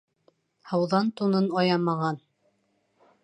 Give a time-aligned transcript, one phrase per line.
[0.71, 2.19] Һыуҙан тунын аямаған